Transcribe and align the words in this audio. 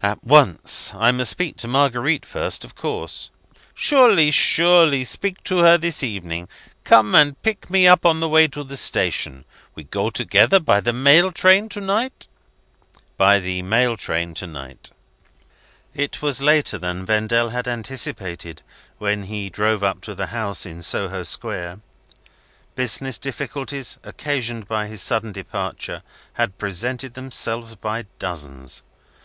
"At 0.00 0.22
once. 0.22 0.92
I 0.94 1.10
must 1.10 1.32
speak 1.32 1.56
to 1.56 1.66
Marguerite 1.66 2.24
first, 2.24 2.64
of 2.64 2.76
course!" 2.76 3.30
"Surely! 3.74 4.30
surely! 4.30 5.02
Speak 5.02 5.42
to 5.42 5.58
her 5.58 5.76
this 5.76 6.04
evening. 6.04 6.48
Come, 6.84 7.16
and 7.16 7.42
pick 7.42 7.68
me 7.68 7.84
up 7.84 8.06
on 8.06 8.20
the 8.20 8.28
way 8.28 8.46
to 8.46 8.62
the 8.62 8.76
station. 8.76 9.44
We 9.74 9.82
go 9.82 10.08
together 10.10 10.60
by 10.60 10.80
the 10.80 10.92
mail 10.92 11.32
train 11.32 11.68
to 11.70 11.80
night?" 11.80 12.28
"By 13.16 13.40
the 13.40 13.62
mail 13.62 13.96
train 13.96 14.34
to 14.34 14.46
night." 14.46 14.92
It 15.96 16.22
was 16.22 16.40
later 16.40 16.78
than 16.78 17.04
Vendale 17.04 17.48
had 17.48 17.66
anticipated 17.66 18.62
when 18.98 19.24
he 19.24 19.50
drove 19.50 19.82
up 19.82 20.00
to 20.02 20.14
the 20.14 20.26
house 20.26 20.64
in 20.64 20.80
Soho 20.80 21.24
Square. 21.24 21.80
Business 22.76 23.18
difficulties, 23.18 23.98
occasioned 24.04 24.68
by 24.68 24.86
his 24.86 25.02
sudden 25.02 25.32
departure, 25.32 26.04
had 26.34 26.56
presented 26.56 27.14
themselves 27.14 27.74
by 27.74 28.06
dozens. 28.20 28.84